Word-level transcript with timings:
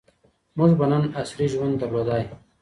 موږ 0.57 0.71
به 0.79 0.85
نن 0.91 1.03
عصري 1.19 1.45
ژوند 1.53 1.75
درلودای. 1.81 2.23